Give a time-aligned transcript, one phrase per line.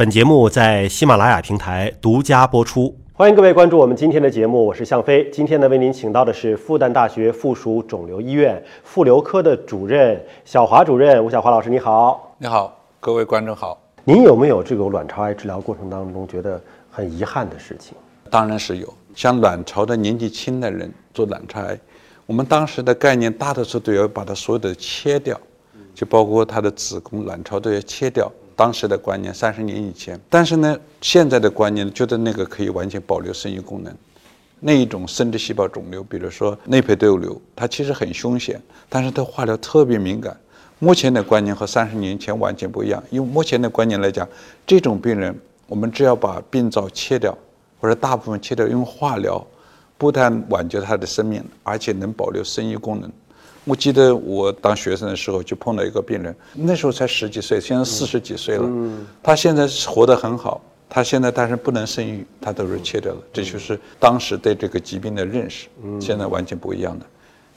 [0.00, 2.96] 本节目在喜马拉雅平台独家播出。
[3.12, 5.28] 欢迎各位关注我们今天的节目，我是向飞。
[5.30, 12.34] 今天呢，为您请到的是复旦大学附属肿瘤医院妇瘤科的主任小华主任，吴小华老师，你好。
[12.38, 13.78] 你好，各位观众好。
[14.02, 16.58] 您有没有这个卵巢癌治疗过程当中觉得
[16.90, 17.94] 很遗憾的事情？
[18.30, 18.88] 当然是有。
[19.14, 21.78] 像卵巢的年纪轻的人做卵巢癌，
[22.24, 25.38] 我们当时的概念大多数都要把它所有的切掉，
[25.94, 28.32] 就包括它的子宫、卵巢都要切掉。
[28.60, 33.90] 当时的观念，三十年以前，但是呢，现在的观念觉得那个可以完全保留生育功能。
[34.58, 40.38] 那一种生殖细胞肿瘤，比如说内胚窦瘤，它其实很凶险，但是它化疗特别敏感。
[40.78, 43.02] 目前的观念和三十年前完全不一样。
[43.12, 44.28] 用目前的观念来讲，
[44.66, 45.34] 这种病人，
[45.66, 47.34] 我们只要把病灶切掉，
[47.80, 49.42] 或者大部分切掉，用化疗，
[49.96, 53.10] 不但挽救他的生命，而且能保留生育功能。
[53.64, 58.64] 我记得我当学生的时候就碰到一个病人，那时候才十几岁，现在四十几岁了。
[58.64, 63.20] 嗯他现在活得很好，他现在但是不能生育，他都是切掉了。
[63.32, 65.68] 这就是当时对这个疾病的认识，
[66.00, 67.04] 现在完全不一样的。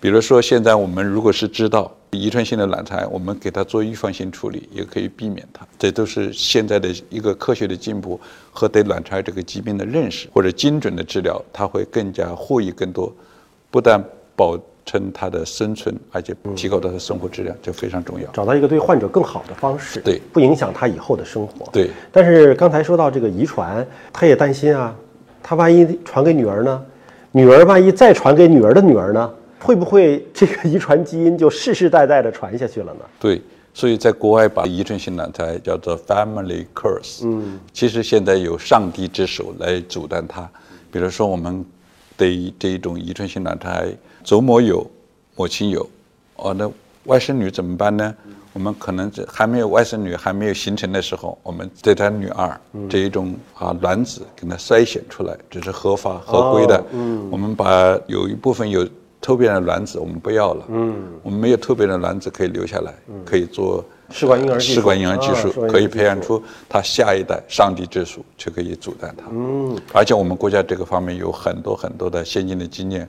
[0.01, 5.65] 比如说，现在我们如果是知道遗传性的卵巢，我们给他做预防性处理，也可以避免它。
[5.79, 8.19] 这都是现在的一个科学的进步
[8.51, 13.11] 和对卵巢这个疾病的认识，或者精准的治疗，它会更加获益更多，
[13.71, 14.03] 不但
[14.35, 14.59] 保。
[14.85, 18.29] 称他的生存，而且提高他的生活质量，就非常重要。
[18.31, 21.69] 找到一个对患者更好的方式，对，不影响他以后的生活。
[21.71, 21.89] 对。
[22.11, 24.95] 但是刚才说到这个遗传，他也担心啊，
[25.41, 26.83] 他万一传给女儿呢？
[27.31, 29.33] 女儿万一再传给女儿的女儿呢？
[29.59, 32.99] 会不会这个遗传基因就世世代代的传下去了呢？
[33.17, 33.41] 对，
[33.73, 37.21] 所以在国外把遗传性难才叫做 family curse。
[37.23, 37.57] 嗯。
[37.71, 40.47] 其实现在有上帝之手来阻断它，
[40.91, 41.65] 比如说我们
[42.15, 43.69] 对这一种遗传性卵巢。
[44.23, 44.89] 祖母有，
[45.35, 45.89] 母亲有，
[46.37, 46.71] 哦，那
[47.05, 48.15] 外甥女怎么办呢？
[48.53, 56.83] 我们可能还没有外甥女还没有形成的时候，我们对她女儿这一种啊卵子给她筛选出来，这是合法合规的。
[56.91, 58.87] 嗯，我们把有一部分有
[59.19, 60.65] 突变的卵子我们不要了。
[60.69, 62.93] 嗯，我们没有突变的卵子可以留下来，
[63.25, 69.25] 可以做试管婴儿试管婴儿技术，可以培养出他下一代上帝之属，却可以阻断他。
[69.31, 73.07] 嗯，而且我们国家这个方面有很多很多的先进的经验。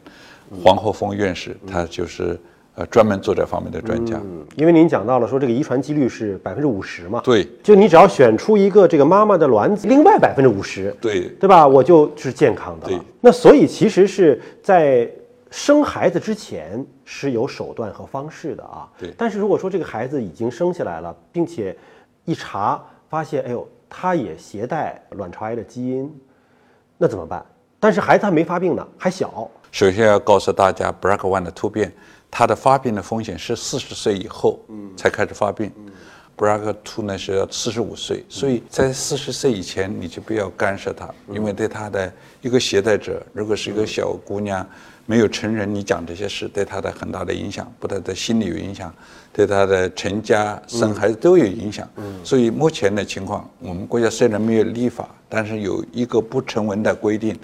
[0.63, 2.39] 黄鹤峰院士，他就是
[2.75, 4.21] 呃专门做这方面的专家。
[4.57, 11.67] 因为您讲到了说这个遗传几率是百分之五十嘛，对，就你只要选出一个这个妈妈的卵子，另外百分之五十，对，对吧？
[11.67, 12.87] 我就是健康的。
[12.87, 15.11] 对，那所以其实是在
[15.55, 18.91] 生孩子之前是有手段和方式的啊。
[18.99, 21.77] 对，但是如果说这个孩子已经生下来了，并且
[22.25, 26.13] 一查发现，哎呦，他也携带卵巢癌的基因，
[26.99, 27.47] 那怎么办？
[27.79, 29.49] 但是孩子还没发病呢，还小。
[29.71, 31.93] 首先要告诉大家，BRCA1 的突变，
[32.29, 34.59] 它的发病的风险是四十岁以后
[34.97, 35.71] 才开始发病。
[36.37, 44.67] BRCA2 呢是要四十五岁，所以在四十岁以前你就不要干涉他，因为对他的一个携带者，如果是一个小姑娘
[45.07, 48.93] 没有成人，你讲这些事对她的很大的影响，不但在心理有影响，
[49.33, 51.89] 对她的成家生孩子都有影响。
[52.25, 57.39] 所以目前的情况，我们国家虽然没有立法，但是有一个不成文的规定。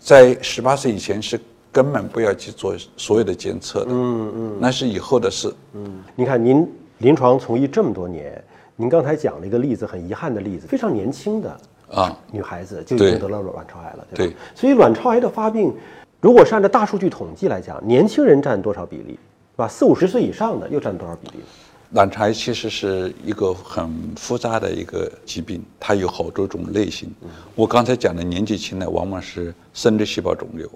[0.00, 1.38] 在十八岁以前是
[1.70, 5.52] 根本不要去做所有的检测的，嗯嗯，那是以后的事。
[5.74, 6.66] 嗯，你看您
[6.98, 8.42] 临床从医这么多年，
[8.74, 11.56] 您刚才讲了一个例子，很遗憾的例子，非常年轻的
[11.92, 14.36] 啊女孩子就已经得了卵巢癌了，对吧？
[14.54, 15.72] 所以卵巢癌的发病，
[16.20, 19.68] 如果是按照大数据统计来讲，年轻人占多少比例，是吧？
[19.68, 21.44] 四五十岁以上的又占多少比例？
[21.92, 27.10] 卵巢癌其实是一个很复杂的一个疾病，它有好多种类型。
[27.54, 30.70] 我刚才讲的年纪轻的，往往是生殖细胞肿瘤，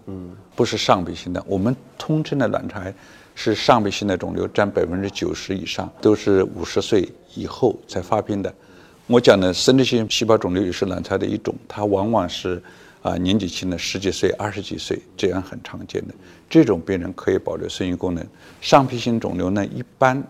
[0.56, 1.44] 不是上皮性的。
[1.46, 2.94] 我们通称的卵巢癌
[3.34, 8.52] 是上皮性的肿瘤，占百分之九十以上，都是五十岁以后才发病的。
[9.06, 12.62] 我讲的生殖性细胞肿瘤也是卵巢的一种，它往往是
[13.02, 16.14] 啊年纪轻的十几岁、二十几岁这样很常见的。
[16.48, 18.26] 这种病人可以保留生育功能。
[18.62, 20.26] 上皮性肿瘤呢，一般。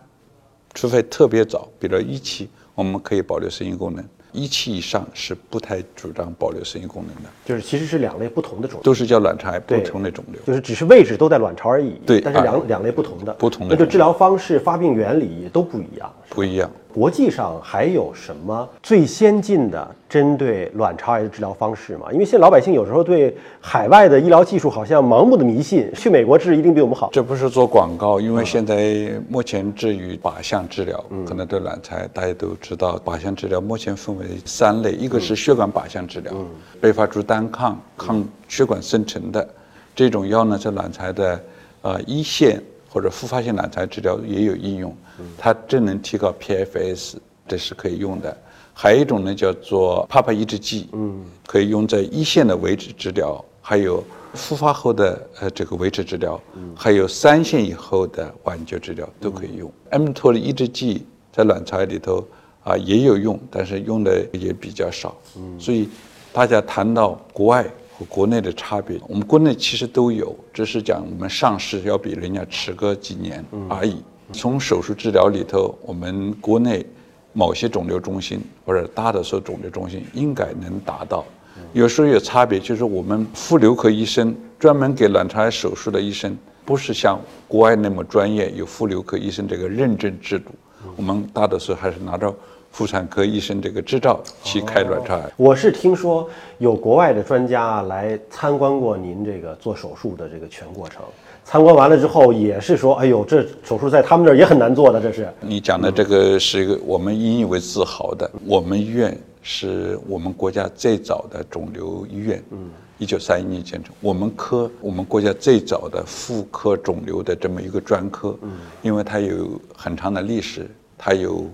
[0.75, 4.03] 除非特别早，比如一期，我们可以保留生育功能；
[4.33, 7.29] 一期以上是不太主张保留生育功能的。
[7.45, 12.01] 就是其实是两类不同的肿瘤，都是叫卵巢癌不同的肿瘤，就是只是位置都在卵巢而已。
[12.07, 16.13] 对，但是两两类不同的，不同的，那就治疗方式、发病原理都不一样。
[16.31, 16.71] 不一样。
[16.93, 22.07] 国际上还有什么最先进的针对卵巢癌的治疗方式吗？
[22.13, 27.09] 因为现在老百姓有时候对海外的医疗技术好像盲目的迷信，去美国治一定比我们好。
[27.13, 36.33] 这不是做广告，因为现在目前治愈靶向治疗，可能对卵巢大家都知道，靶向治疗目前分为三类，一个是血管靶向治疗，
[36.81, 39.49] 贝发珠单抗抗血管生成的
[39.95, 41.41] 这种药呢，在卵巢的
[41.81, 42.63] 呃一线
[42.93, 44.95] 或者复发性卵巢治疗也有应用。
[45.39, 47.15] 它真能提高 PFS，
[47.49, 48.37] 这是可以用的。
[48.75, 54.03] 还有一种呢叫做帕帕抑制剂，嗯，可以用在一线的维持治疗，还有
[54.35, 56.41] 复发后的呃这个维持治疗，
[56.75, 59.71] 还有三线以后的挽救治疗都可以用。
[59.91, 62.27] m t o 的抑制剂在卵巢里头
[62.63, 65.15] 啊也有用，但是用的也比较少。
[65.37, 65.89] 嗯，所以
[66.33, 67.71] 大家谈到国外
[68.03, 74.03] 和国内的差别，我们国内其实都有，只是讲我们上市要比人家迟个几年而已。
[74.33, 76.85] 从手术治疗里头，我们国内
[77.33, 81.25] 某些肿瘤中心或者大的所肿瘤中心应该能达到。
[81.73, 90.51] 有时候有差别，就是我们妇瘤科医生专门给卵巢癌手术的医生，不是像国外那么专业，有妇瘤科医生这个认证制度。
[90.97, 92.35] 我们大多数还是拿着
[92.73, 95.31] 妇产科医生这个执照去开卵巢癌。
[95.37, 96.29] 我是听说
[96.59, 101.03] 有国外的专家来参观过您这个做手术的这个全过程。
[101.45, 105.01] 参观完了之后，也是说，哎呦，这手术在他们那儿也很难做的。
[105.01, 108.31] 这是你讲的这个是一个我们引以为自豪的。
[108.47, 113.93] 我们医院是我们国家最早的肿瘤医院，嗯，一九三一年建成。
[114.01, 121.45] 我们科，我们国家最早的妇科肿瘤的这么一个专科，嗯，因为它有很长的历史，它有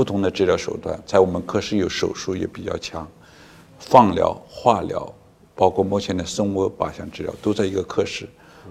[0.00, 3.06] 不同的治疗手段，在我们科室有手术也比较强，
[3.78, 5.06] 放疗、化疗，
[5.54, 8.26] 包括目前的生物靶向治疗都在一个科室。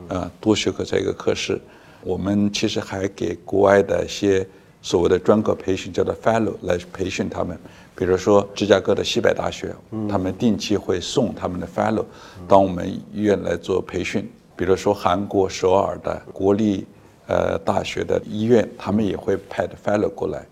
[0.07, 1.61] 呃，多学科在一个科室，
[2.01, 4.43] 我们其实还给国外的一些
[4.81, 7.55] 所谓的专科培训，叫做 Fellow 来培训他们。
[7.95, 9.75] 比如说芝加哥的西北大学，
[10.09, 12.05] 他们定期会送他们的 Fellow
[12.47, 14.27] 到我们医院来做培训。
[14.55, 16.87] 比如说韩国首尔的国立
[17.27, 20.43] 呃大学的医院，他们也会派的 Fellow 过来。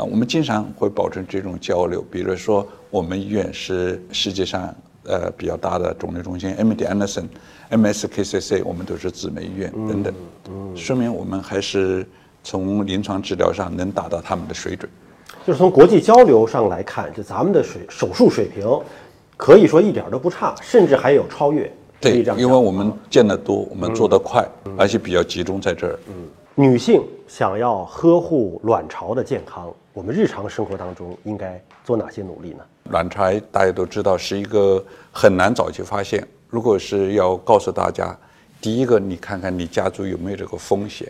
[0.00, 2.02] 啊，我们经常会保证这种交流。
[2.10, 4.74] 比如说，我们医院是世界上。
[5.04, 7.24] 呃，比较大的肿瘤中心，MD Anderson、
[7.70, 10.14] MSKCC，我们都是姊妹医院等等，
[10.76, 12.06] 说明我们还是
[12.44, 14.88] 从临床治疗上能达到他们的水准。
[15.44, 18.68] 就是从国际交流上来看，就咱们的水手术水平，
[19.38, 21.72] 可以说一点都不差，甚至还有超越。
[21.98, 25.98] 对，因为我们见得多，我们做得快，而且比较集中在这儿。
[26.08, 26.14] 嗯，
[26.54, 32.64] 女性想要呵护卵巢的健康，我们日常生活当中应该做哪些努力呢？
[32.90, 36.26] 卵巢大家都知道是一个很难早期发现。
[36.48, 38.18] 如果是要告诉大家，
[38.60, 41.08] 第一个，你看看你家族有没有这个风险，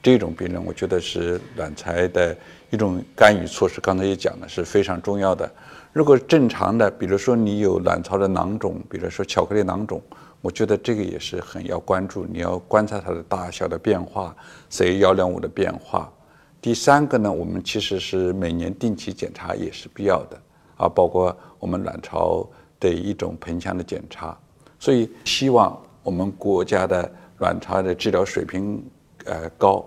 [0.00, 2.36] 这种病人，我觉得是卵巢的
[2.70, 3.80] 一种干预措施。
[3.80, 5.50] 刚才也讲的是非常重要的。
[5.92, 10.00] 如果正常的，比如说你有卵巢的囊肿，比如说巧克力囊肿，
[10.40, 12.24] 我觉得这个也是很要关注。
[12.24, 14.34] 你要观察它的大小的变化
[14.70, 16.12] ，CA 幺两五的变化。
[16.60, 20.40] 第三个呢，我们其实是每年定期检查也是必要的。
[20.78, 22.46] 啊，包括我们卵巢
[22.78, 24.36] 的一种盆腔的检查，
[24.78, 28.84] 所以希望我们国家的卵巢的治疗水平
[29.24, 29.82] 呃高，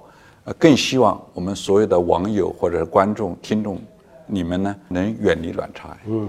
[0.45, 3.79] 呃更希望我们所有的网友或者观众听众，
[4.25, 5.99] 你们呢能远离卵巢癌。
[6.07, 6.27] 嗯，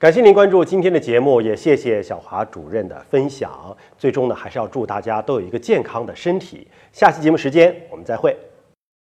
[0.00, 3.76] 感谢您关注今天的节目，也谢谢小华主任的分享。
[3.98, 6.66] 最终呢，还是要祝大家都有一个健康的身体。
[6.90, 8.34] 下期节目时间我们再会。